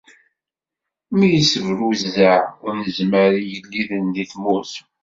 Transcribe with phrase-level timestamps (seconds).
[1.17, 2.35] Mi yessebruzzeɛ
[2.67, 4.73] Unezmar igelliden di tmurt.